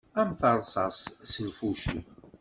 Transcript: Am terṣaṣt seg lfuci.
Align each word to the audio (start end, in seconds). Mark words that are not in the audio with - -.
Am 0.19 0.29
terṣaṣt 0.39 1.03
seg 1.31 1.45
lfuci. 1.51 1.97